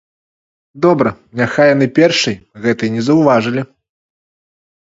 Добра, 0.85 1.11
няхай 1.41 1.67
яны 1.75 1.87
першай 2.01 2.35
гэтай 2.65 2.89
не 2.97 3.01
заўважылі. 3.11 3.61